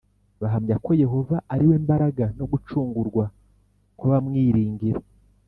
bahamya 0.41 0.75
ko 0.85 0.91
yehova 1.03 1.35
ari 1.53 1.65
we 1.69 1.75
mbaraga 1.85 2.25
no 2.37 2.45
gucungurwa 2.51 3.25
kw’abamwiringira. 3.97 4.99